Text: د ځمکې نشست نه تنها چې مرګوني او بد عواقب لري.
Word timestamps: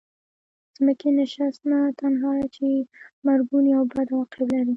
د 0.73 0.73
ځمکې 0.75 1.09
نشست 1.19 1.61
نه 1.71 1.79
تنها 1.99 2.33
چې 2.55 2.67
مرګوني 3.25 3.71
او 3.77 3.83
بد 3.93 4.07
عواقب 4.13 4.47
لري. 4.53 4.69